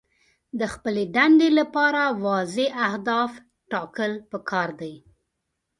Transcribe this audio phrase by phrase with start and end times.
[0.59, 3.31] د خپلې دندې لپاره واضح اهداف
[3.71, 4.93] ټاکل پکار دي.